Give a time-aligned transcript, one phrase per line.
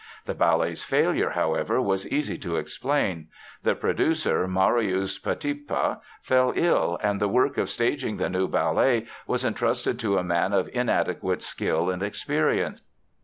[0.25, 3.27] The ballet's failure, however, was easy to explain.
[3.61, 9.45] The producer, Marius Petipa, fell ill, and the work of staging the new ballet was
[9.45, 12.81] entrusted to a man of inadequate skill and experience.